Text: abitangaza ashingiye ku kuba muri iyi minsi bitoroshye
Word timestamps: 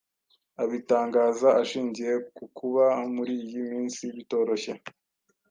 abitangaza 0.63 1.49
ashingiye 1.61 2.13
ku 2.35 2.45
kuba 2.57 2.85
muri 3.15 3.33
iyi 3.45 3.61
minsi 3.71 4.01
bitoroshye 4.15 4.71